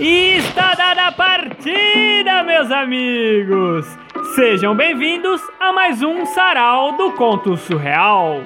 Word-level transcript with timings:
E 0.00 0.38
está 0.38 0.74
dada 0.74 1.06
a 1.06 1.12
partida, 1.12 2.42
meus 2.42 2.68
amigos! 2.72 3.86
Sejam 4.34 4.74
bem-vindos 4.74 5.40
a 5.60 5.72
mais 5.72 6.02
um 6.02 6.26
sarau 6.26 6.96
do 6.96 7.12
Conto 7.12 7.56
Surreal. 7.56 8.42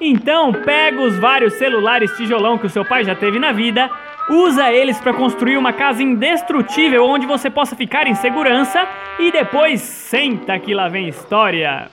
Então, 0.00 0.52
pega 0.52 1.00
os 1.00 1.18
vários 1.18 1.54
celulares 1.54 2.16
tijolão 2.16 2.56
que 2.56 2.66
o 2.66 2.70
seu 2.70 2.84
pai 2.84 3.02
já 3.02 3.16
teve 3.16 3.40
na 3.40 3.50
vida, 3.50 3.90
usa 4.30 4.70
eles 4.70 5.00
para 5.00 5.12
construir 5.12 5.56
uma 5.56 5.72
casa 5.72 6.00
indestrutível 6.04 7.04
onde 7.04 7.26
você 7.26 7.50
possa 7.50 7.74
ficar 7.74 8.06
em 8.06 8.14
segurança 8.14 8.86
e 9.18 9.32
depois 9.32 9.80
senta 9.80 10.56
que 10.60 10.72
lá 10.72 10.88
vem 10.88 11.08
história. 11.08 11.90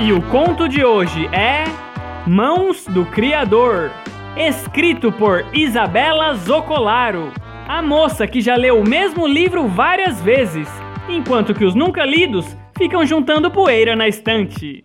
E 0.00 0.12
o 0.12 0.20
conto 0.22 0.68
de 0.68 0.84
hoje 0.84 1.28
é 1.32 1.62
Mãos 2.26 2.86
do 2.86 3.04
Criador, 3.06 3.90
escrito 4.36 5.12
por 5.12 5.44
Isabela 5.52 6.34
Zocolaro, 6.34 7.32
a 7.68 7.82
moça 7.82 8.26
que 8.26 8.40
já 8.40 8.56
leu 8.56 8.80
o 8.80 8.88
mesmo 8.88 9.26
livro 9.26 9.68
várias 9.68 10.20
vezes, 10.20 10.68
enquanto 11.08 11.54
que 11.54 11.64
os 11.64 11.74
nunca 11.74 12.04
lidos 12.04 12.56
ficam 12.76 13.04
juntando 13.04 13.50
poeira 13.50 13.94
na 13.94 14.08
estante. 14.08 14.82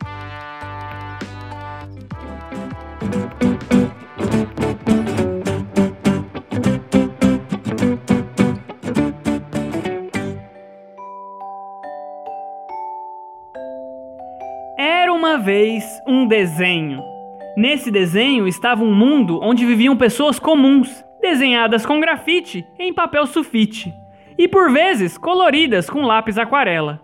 Era 14.77 15.11
uma 15.13 15.37
vez 15.37 15.83
um 16.05 16.27
desenho 16.27 17.16
Nesse 17.57 17.89
desenho 17.89 18.47
estava 18.47 18.83
um 18.83 18.93
mundo 18.93 19.39
onde 19.41 19.65
viviam 19.65 19.97
pessoas 19.97 20.37
comuns, 20.37 21.03
desenhadas 21.19 21.87
com 21.87 21.99
grafite 21.99 22.63
em 22.77 22.93
papel 22.93 23.25
sulfite 23.25 23.91
e 24.37 24.47
por 24.47 24.71
vezes 24.71 25.17
coloridas 25.17 25.89
com 25.89 26.03
lápis 26.03 26.37
aquarela. 26.37 27.01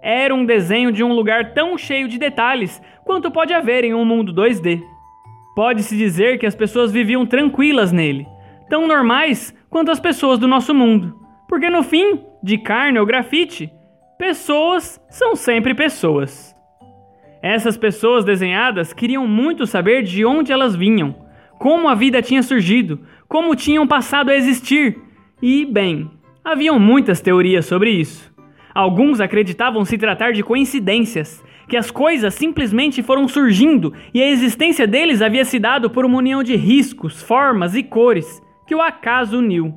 Era 0.00 0.32
um 0.32 0.44
desenho 0.44 0.92
de 0.92 1.02
um 1.02 1.12
lugar 1.12 1.52
tão 1.52 1.76
cheio 1.76 2.06
de 2.06 2.16
detalhes 2.16 2.80
quanto 3.04 3.28
pode 3.28 3.52
haver 3.52 3.82
em 3.82 3.92
um 3.92 4.04
mundo 4.04 4.32
2D. 4.32 4.80
Pode-se 5.56 5.96
dizer 5.96 6.38
que 6.38 6.46
as 6.46 6.54
pessoas 6.54 6.92
viviam 6.92 7.26
tranquilas 7.26 7.90
nele, 7.90 8.24
tão 8.70 8.86
normais 8.86 9.52
quanto 9.68 9.90
as 9.90 9.98
pessoas 9.98 10.38
do 10.38 10.46
nosso 10.46 10.72
mundo, 10.72 11.18
porque 11.48 11.68
no 11.68 11.82
fim, 11.82 12.24
de 12.40 12.56
carne 12.56 13.00
ou 13.00 13.04
grafite, 13.04 13.68
pessoas 14.16 15.04
são 15.10 15.34
sempre 15.34 15.74
pessoas. 15.74 16.56
Essas 17.50 17.78
pessoas 17.78 18.26
desenhadas 18.26 18.92
queriam 18.92 19.26
muito 19.26 19.66
saber 19.66 20.02
de 20.02 20.22
onde 20.22 20.52
elas 20.52 20.76
vinham, 20.76 21.16
como 21.58 21.88
a 21.88 21.94
vida 21.94 22.20
tinha 22.20 22.42
surgido, 22.42 23.00
como 23.26 23.56
tinham 23.56 23.86
passado 23.86 24.28
a 24.28 24.36
existir. 24.36 24.98
E, 25.40 25.64
bem, 25.64 26.10
haviam 26.44 26.78
muitas 26.78 27.22
teorias 27.22 27.64
sobre 27.64 27.90
isso. 27.90 28.30
Alguns 28.74 29.18
acreditavam 29.18 29.82
se 29.86 29.96
tratar 29.96 30.34
de 30.34 30.42
coincidências, 30.42 31.42
que 31.66 31.78
as 31.78 31.90
coisas 31.90 32.34
simplesmente 32.34 33.02
foram 33.02 33.26
surgindo 33.26 33.94
e 34.12 34.22
a 34.22 34.28
existência 34.28 34.86
deles 34.86 35.22
havia 35.22 35.46
se 35.46 35.58
dado 35.58 35.88
por 35.88 36.04
uma 36.04 36.18
união 36.18 36.42
de 36.42 36.54
riscos, 36.54 37.22
formas 37.22 37.74
e 37.74 37.82
cores 37.82 38.42
que 38.66 38.74
o 38.74 38.82
acaso 38.82 39.38
uniu. 39.38 39.72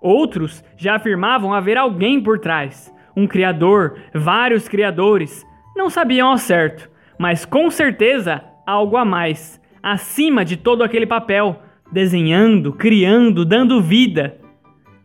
Outros 0.00 0.64
já 0.78 0.96
afirmavam 0.96 1.52
haver 1.52 1.76
alguém 1.76 2.22
por 2.22 2.38
trás, 2.38 2.90
um 3.14 3.26
criador, 3.26 3.98
vários 4.14 4.66
criadores, 4.66 5.44
não 5.76 5.90
sabiam 5.90 6.28
ao 6.28 6.38
certo, 6.38 6.90
mas 7.18 7.44
com 7.44 7.70
certeza 7.70 8.42
algo 8.66 8.96
a 8.96 9.04
mais, 9.04 9.60
acima 9.82 10.44
de 10.44 10.56
todo 10.56 10.82
aquele 10.82 11.06
papel, 11.06 11.62
desenhando, 11.92 12.72
criando, 12.72 13.44
dando 13.44 13.80
vida. 13.80 14.38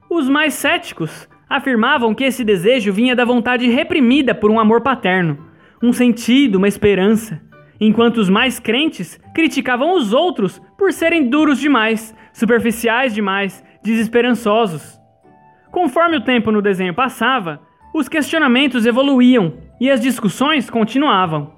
Os 0.10 0.28
mais 0.28 0.54
céticos 0.54 1.30
afirmavam 1.48 2.16
que 2.16 2.24
esse 2.24 2.44
desejo 2.44 2.92
vinha 2.92 3.16
da 3.16 3.26
vontade 3.26 3.70
reprimida 3.70 4.34
por 4.34 4.50
um 4.50 4.60
amor 4.60 4.82
paterno, 4.82 5.38
um 5.84 5.92
sentido, 5.92 6.56
uma 6.56 6.68
esperança, 6.68 7.42
enquanto 7.80 8.18
os 8.18 8.30
mais 8.30 8.60
crentes 8.60 9.20
criticavam 9.36 9.96
os 9.96 10.14
outros 10.14 10.62
por 10.78 10.94
serem 10.94 11.30
duros 11.30 11.60
demais, 11.60 12.16
superficiais 12.32 13.14
demais, 13.14 13.64
desesperançosos. 13.84 15.00
Conforme 15.72 16.18
o 16.18 16.24
tempo 16.24 16.52
no 16.52 16.62
desenho 16.62 16.94
passava, 16.94 17.62
os 17.94 18.08
questionamentos 18.08 18.86
evoluíam 18.86 19.54
e 19.82 19.90
as 19.90 20.00
discussões 20.00 20.70
continuavam. 20.70 21.52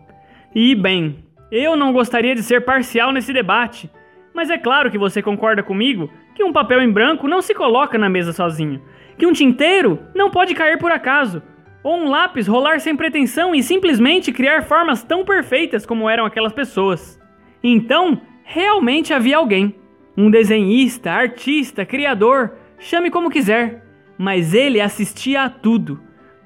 E, 0.55 0.73
bem, 0.73 1.25
eu 1.51 1.75
não 1.75 1.91
gostaria 1.91 2.33
de 2.33 2.41
ser 2.41 2.63
parcial 2.63 3.11
nesse 3.11 3.33
debate, 3.33 3.91
mas 4.33 4.49
é 4.49 4.57
claro 4.57 4.89
que 4.89 4.97
você 4.97 5.21
concorda 5.21 5.61
comigo 5.61 6.09
que 6.33 6.41
um 6.41 6.53
papel 6.53 6.81
em 6.81 6.89
branco 6.89 7.27
não 7.27 7.41
se 7.41 7.53
coloca 7.53 7.97
na 7.97 8.07
mesa 8.07 8.31
sozinho, 8.31 8.81
que 9.17 9.25
um 9.25 9.33
tinteiro 9.33 9.99
não 10.15 10.31
pode 10.31 10.55
cair 10.55 10.79
por 10.79 10.89
acaso, 10.89 11.43
ou 11.83 11.97
um 11.97 12.09
lápis 12.09 12.47
rolar 12.47 12.79
sem 12.79 12.95
pretensão 12.95 13.53
e 13.53 13.61
simplesmente 13.61 14.31
criar 14.31 14.63
formas 14.63 15.03
tão 15.03 15.25
perfeitas 15.25 15.85
como 15.85 16.09
eram 16.09 16.25
aquelas 16.25 16.53
pessoas. 16.53 17.21
Então, 17.61 18.21
realmente 18.45 19.13
havia 19.13 19.35
alguém, 19.35 19.75
um 20.15 20.31
desenhista, 20.31 21.11
artista, 21.11 21.85
criador, 21.85 22.53
chame 22.79 23.11
como 23.11 23.29
quiser, 23.29 23.83
mas 24.17 24.53
ele 24.53 24.79
assistia 24.79 25.41
a 25.41 25.49
tudo 25.49 25.99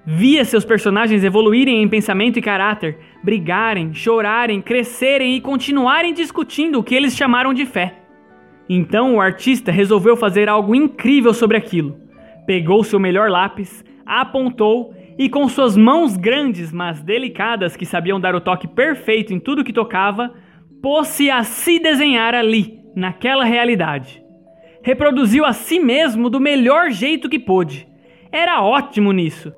Via 0.10 0.46
seus 0.46 0.64
personagens 0.64 1.22
evoluírem 1.22 1.84
em 1.84 1.88
pensamento 1.90 2.40
e 2.40 2.42
caráter, 2.42 2.98
brigarem, 3.22 3.94
chorarem, 3.94 4.62
crescerem 4.62 5.36
e 5.36 5.42
continuarem 5.42 6.14
discutindo 6.14 6.80
o 6.80 6.84
que 6.84 6.96
eles 6.96 7.14
chamaram 7.14 7.54
de 7.54 7.66
fé. 7.66 7.94
Então 8.70 9.16
o 9.16 9.20
artista 9.20 9.70
resolveu 9.70 10.16
fazer 10.16 10.48
algo 10.48 10.74
incrível 10.74 11.34
sobre 11.34 11.58
aquilo. 11.58 12.00
Pegou 12.46 12.86
seu 12.86 12.98
melhor 13.02 13.30
lápis, 13.30 13.84
apontou 14.06 14.94
e 15.20 15.28
com 15.28 15.46
suas 15.50 15.76
mãos 15.76 16.16
grandes, 16.16 16.72
mas 16.72 17.02
delicadas, 17.02 17.76
que 17.76 17.86
sabiam 17.86 18.18
dar 18.18 18.34
o 18.34 18.40
toque 18.40 18.66
perfeito 18.66 19.34
em 19.34 19.40
tudo 19.42 19.62
que 19.62 19.74
tocava, 19.74 20.34
pôs-se 20.82 21.30
a 21.30 21.44
se 21.44 21.80
desenhar 21.80 22.34
ali, 22.34 22.80
naquela 22.96 23.44
realidade. 23.44 24.24
Reproduziu 24.82 25.44
a 25.44 25.52
si 25.52 25.82
mesmo 25.82 26.30
do 26.30 26.40
melhor 26.40 26.92
jeito 26.92 27.28
que 27.28 27.38
pôde. 27.38 27.86
Era 28.32 28.62
ótimo 28.62 29.12
nisso. 29.12 29.52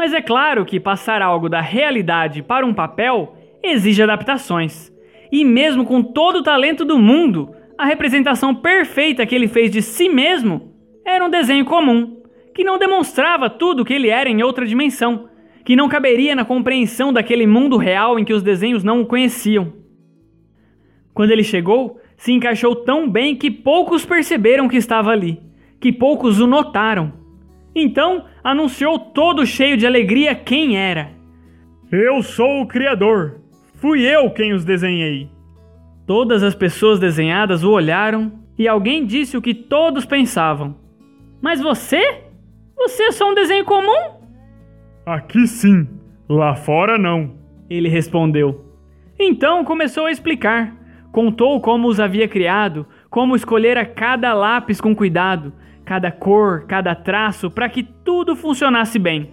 Mas 0.00 0.14
é 0.14 0.22
claro 0.22 0.64
que 0.64 0.80
passar 0.80 1.20
algo 1.20 1.46
da 1.46 1.60
realidade 1.60 2.42
para 2.42 2.64
um 2.64 2.72
papel 2.72 3.36
exige 3.62 4.02
adaptações. 4.02 4.90
E 5.30 5.44
mesmo 5.44 5.84
com 5.84 6.02
todo 6.02 6.36
o 6.36 6.42
talento 6.42 6.86
do 6.86 6.98
mundo, 6.98 7.54
a 7.76 7.84
representação 7.84 8.54
perfeita 8.54 9.26
que 9.26 9.34
ele 9.34 9.46
fez 9.46 9.70
de 9.70 9.82
si 9.82 10.08
mesmo 10.08 10.72
era 11.04 11.22
um 11.22 11.28
desenho 11.28 11.66
comum, 11.66 12.22
que 12.54 12.64
não 12.64 12.78
demonstrava 12.78 13.50
tudo 13.50 13.82
o 13.82 13.84
que 13.84 13.92
ele 13.92 14.08
era 14.08 14.30
em 14.30 14.42
outra 14.42 14.64
dimensão, 14.64 15.28
que 15.66 15.76
não 15.76 15.86
caberia 15.86 16.34
na 16.34 16.46
compreensão 16.46 17.12
daquele 17.12 17.46
mundo 17.46 17.76
real 17.76 18.18
em 18.18 18.24
que 18.24 18.32
os 18.32 18.42
desenhos 18.42 18.82
não 18.82 19.02
o 19.02 19.06
conheciam. 19.06 19.70
Quando 21.12 21.32
ele 21.32 21.44
chegou, 21.44 22.00
se 22.16 22.32
encaixou 22.32 22.74
tão 22.74 23.06
bem 23.06 23.36
que 23.36 23.50
poucos 23.50 24.06
perceberam 24.06 24.66
que 24.66 24.78
estava 24.78 25.10
ali, 25.10 25.42
que 25.78 25.92
poucos 25.92 26.40
o 26.40 26.46
notaram. 26.46 27.19
Então 27.80 28.26
anunciou 28.44 28.98
todo 28.98 29.46
cheio 29.46 29.76
de 29.76 29.86
alegria 29.86 30.34
quem 30.34 30.76
era. 30.76 31.12
Eu 31.90 32.22
sou 32.22 32.60
o 32.60 32.66
Criador. 32.66 33.40
Fui 33.76 34.02
eu 34.02 34.30
quem 34.30 34.52
os 34.52 34.64
desenhei. 34.64 35.30
Todas 36.06 36.42
as 36.42 36.54
pessoas 36.54 37.00
desenhadas 37.00 37.64
o 37.64 37.70
olharam 37.70 38.32
e 38.58 38.68
alguém 38.68 39.06
disse 39.06 39.36
o 39.36 39.42
que 39.42 39.54
todos 39.54 40.04
pensavam. 40.04 40.76
Mas 41.40 41.60
você? 41.60 42.24
Você 42.76 43.04
é 43.04 43.12
só 43.12 43.30
um 43.30 43.34
desenho 43.34 43.64
comum? 43.64 44.20
Aqui 45.06 45.46
sim, 45.46 45.88
lá 46.28 46.54
fora 46.54 46.98
não. 46.98 47.34
Ele 47.70 47.88
respondeu. 47.88 48.64
Então 49.18 49.64
começou 49.64 50.06
a 50.06 50.12
explicar. 50.12 50.76
Contou 51.12 51.60
como 51.60 51.88
os 51.88 51.98
havia 51.98 52.28
criado, 52.28 52.86
como 53.08 53.34
escolhera 53.34 53.86
cada 53.86 54.34
lápis 54.34 54.80
com 54.80 54.94
cuidado, 54.94 55.52
cada 55.90 56.12
cor, 56.12 56.66
cada 56.68 56.94
traço, 56.94 57.50
para 57.50 57.68
que 57.68 57.82
tudo 57.82 58.36
funcionasse 58.36 58.96
bem. 58.96 59.32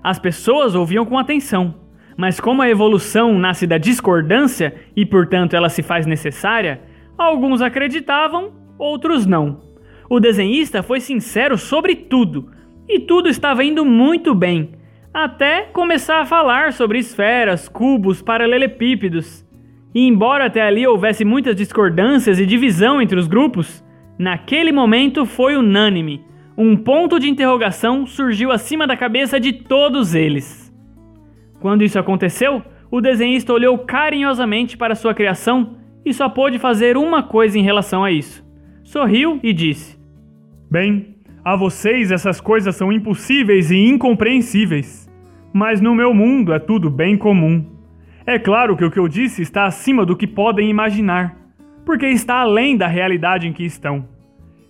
As 0.00 0.16
pessoas 0.16 0.76
ouviam 0.76 1.04
com 1.04 1.18
atenção, 1.18 1.74
mas 2.16 2.38
como 2.38 2.62
a 2.62 2.70
evolução 2.70 3.36
nasce 3.36 3.66
da 3.66 3.78
discordância 3.78 4.76
e, 4.94 5.04
portanto, 5.04 5.54
ela 5.56 5.68
se 5.68 5.82
faz 5.82 6.06
necessária, 6.06 6.80
alguns 7.18 7.60
acreditavam, 7.60 8.52
outros 8.78 9.26
não. 9.26 9.58
O 10.08 10.20
desenhista 10.20 10.84
foi 10.84 11.00
sincero 11.00 11.58
sobre 11.58 11.96
tudo, 11.96 12.48
e 12.88 13.00
tudo 13.00 13.28
estava 13.28 13.64
indo 13.64 13.84
muito 13.84 14.36
bem, 14.36 14.74
até 15.12 15.62
começar 15.62 16.20
a 16.20 16.26
falar 16.26 16.72
sobre 16.72 17.00
esferas, 17.00 17.68
cubos, 17.68 18.22
paralelepípedos. 18.22 19.44
E 19.92 20.06
embora 20.06 20.44
até 20.44 20.62
ali 20.62 20.86
houvesse 20.86 21.24
muitas 21.24 21.56
discordâncias 21.56 22.38
e 22.38 22.46
divisão 22.46 23.02
entre 23.02 23.18
os 23.18 23.26
grupos, 23.26 23.82
Naquele 24.18 24.72
momento 24.72 25.24
foi 25.24 25.56
unânime. 25.56 26.24
Um 26.56 26.76
ponto 26.76 27.20
de 27.20 27.28
interrogação 27.28 28.04
surgiu 28.04 28.50
acima 28.50 28.84
da 28.84 28.96
cabeça 28.96 29.38
de 29.38 29.52
todos 29.52 30.14
eles. 30.14 30.74
Quando 31.60 31.84
isso 31.84 31.98
aconteceu, 31.98 32.62
o 32.90 33.00
desenhista 33.00 33.52
olhou 33.52 33.78
carinhosamente 33.78 34.76
para 34.76 34.96
sua 34.96 35.14
criação 35.14 35.76
e 36.04 36.12
só 36.12 36.28
pôde 36.28 36.58
fazer 36.58 36.96
uma 36.96 37.22
coisa 37.22 37.56
em 37.58 37.62
relação 37.62 38.02
a 38.02 38.10
isso. 38.10 38.44
Sorriu 38.82 39.38
e 39.42 39.52
disse: 39.52 39.96
Bem, 40.68 41.14
a 41.44 41.54
vocês 41.54 42.10
essas 42.10 42.40
coisas 42.40 42.74
são 42.74 42.92
impossíveis 42.92 43.70
e 43.70 43.76
incompreensíveis, 43.76 45.08
mas 45.52 45.80
no 45.80 45.94
meu 45.94 46.12
mundo 46.12 46.52
é 46.52 46.58
tudo 46.58 46.90
bem 46.90 47.16
comum. 47.16 47.64
É 48.26 48.38
claro 48.38 48.76
que 48.76 48.84
o 48.84 48.90
que 48.90 48.98
eu 48.98 49.06
disse 49.06 49.42
está 49.42 49.64
acima 49.64 50.04
do 50.04 50.16
que 50.16 50.26
podem 50.26 50.68
imaginar, 50.68 51.37
porque 51.88 52.06
está 52.06 52.42
além 52.42 52.76
da 52.76 52.86
realidade 52.86 53.48
em 53.48 53.52
que 53.54 53.64
estão. 53.64 54.06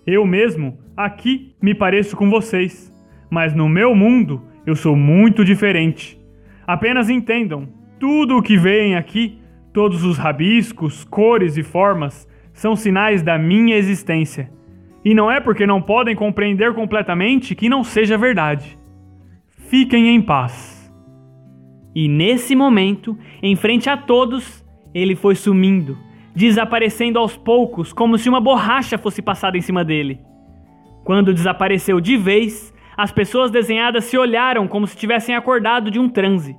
Eu 0.07 0.25
mesmo, 0.25 0.79
aqui, 0.95 1.53
me 1.61 1.75
pareço 1.75 2.15
com 2.15 2.29
vocês, 2.29 2.95
mas 3.29 3.53
no 3.53 3.67
meu 3.67 3.93
mundo 3.93 4.41
eu 4.65 4.73
sou 4.73 4.95
muito 4.95 5.43
diferente. 5.43 6.17
Apenas 6.65 7.09
entendam: 7.09 7.67
tudo 7.99 8.37
o 8.37 8.41
que 8.41 8.55
veem 8.55 8.95
aqui, 8.95 9.37
todos 9.73 10.05
os 10.05 10.17
rabiscos, 10.17 11.03
cores 11.03 11.57
e 11.57 11.61
formas, 11.61 12.25
são 12.53 12.73
sinais 12.73 13.21
da 13.21 13.37
minha 13.37 13.75
existência. 13.75 14.49
E 15.03 15.13
não 15.13 15.29
é 15.29 15.41
porque 15.41 15.67
não 15.67 15.81
podem 15.81 16.15
compreender 16.15 16.73
completamente 16.73 17.53
que 17.53 17.67
não 17.67 17.83
seja 17.83 18.17
verdade. 18.17 18.79
Fiquem 19.67 20.07
em 20.07 20.21
paz. 20.21 20.89
E 21.93 22.07
nesse 22.07 22.55
momento, 22.55 23.17
em 23.43 23.57
frente 23.57 23.89
a 23.89 23.97
todos, 23.97 24.65
ele 24.93 25.17
foi 25.17 25.35
sumindo, 25.35 25.97
desaparecendo 26.35 27.19
aos 27.19 27.35
poucos, 27.35 27.91
como 27.91 28.17
se 28.17 28.29
uma 28.29 28.39
borracha 28.39 28.97
fosse 28.97 29.21
passada 29.21 29.57
em 29.57 29.61
cima 29.61 29.83
dele. 29.83 30.19
Quando 31.03 31.33
desapareceu 31.33 31.99
de 31.99 32.15
vez, 32.17 32.73
as 32.95 33.11
pessoas 33.11 33.49
desenhadas 33.49 34.05
se 34.05 34.17
olharam 34.17 34.67
como 34.67 34.85
se 34.85 34.97
tivessem 34.97 35.35
acordado 35.35 35.89
de 35.89 35.99
um 35.99 36.09
transe. 36.09 36.57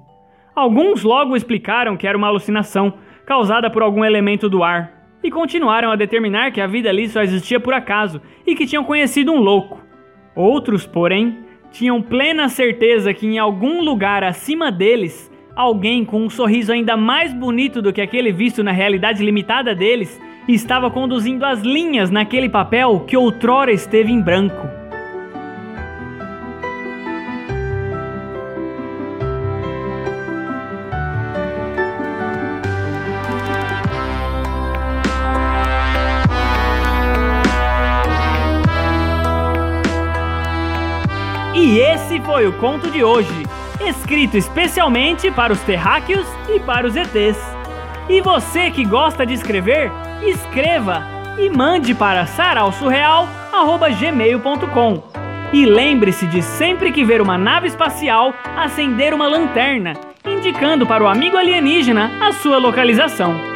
Alguns 0.55 1.03
logo 1.03 1.37
explicaram 1.37 1.97
que 1.97 2.07
era 2.07 2.19
uma 2.19 2.27
alucinação 2.27 2.95
causada 3.25 3.71
por 3.71 3.83
algum 3.83 4.05
elemento 4.05 4.49
do 4.49 4.65
ar 4.65 5.01
e 5.23 5.31
continuaram 5.31 5.91
a 5.91 5.97
determinar 5.97 6.51
que 6.51 6.61
a 6.61 6.67
vida 6.67 6.89
ali 6.89 7.09
só 7.09 7.23
existia 7.23 7.61
por 7.61 7.75
acaso 7.75 8.21
e 8.47 8.55
que 8.55 8.67
tinham 8.67 8.85
conhecido 8.85 9.33
um 9.33 9.39
louco. 9.39 9.81
Outros, 10.35 10.87
porém, 10.87 11.39
tinham 11.71 12.03
plena 12.03 12.49
certeza 12.49 13.15
que 13.15 13.27
em 13.27 13.39
algum 13.39 13.83
lugar 13.83 14.25
acima 14.25 14.73
deles, 14.73 15.30
alguém 15.61 16.05
com 16.05 16.25
um 16.25 16.31
sorriso 16.31 16.73
ainda 16.73 16.97
mais 16.97 17.33
bonito 17.35 17.83
do 17.83 17.93
que 17.93 18.01
aquele 18.01 18.33
visto 18.33 18.63
na 18.65 18.73
realidade 18.73 19.23
limitada 19.23 19.75
deles 19.75 20.21
estava 20.49 20.91
conduzindo 20.91 21.45
as 21.45 21.61
linhas 21.61 22.11
naquele 22.11 22.49
papel 22.49 23.01
que 23.01 23.17
outrora 23.17 23.71
esteve 23.71 24.11
em 24.11 24.21
branco. 24.21 24.69
E 41.55 41.79
esse 41.79 42.19
foi 42.23 42.47
o 42.47 42.53
conto 42.55 42.91
de 42.91 43.05
hoje, 43.05 43.45
escrito 43.89 44.37
especialmente 44.37 45.31
para 45.31 45.53
os 45.53 45.61
terráqueos 45.61 46.27
e 46.49 46.59
para 46.61 46.87
os 46.87 46.95
ETs. 46.97 47.39
E 48.09 48.21
você 48.21 48.71
que 48.71 48.85
gosta 48.85 49.25
de 49.25 49.35
escrever, 49.35 49.91
escreva 50.23 51.05
e 51.39 51.49
mande 51.49 51.95
para 51.95 52.27
sarausurreal@gmail.com. 52.27 55.03
E 55.53 55.67
lembre-se 55.67 56.27
de 56.27 56.43
sempre 56.43 56.93
que 56.93 57.05
ver 57.05 57.21
uma 57.21 57.37
nave 57.37 57.67
espacial 57.67 58.33
acender 58.57 59.13
uma 59.13 59.27
lanterna, 59.27 59.95
indicando 60.25 60.87
para 60.87 61.03
o 61.03 61.09
amigo 61.09 61.37
alienígena 61.37 62.13
a 62.21 62.31
sua 62.33 62.59
localização. 62.59 63.50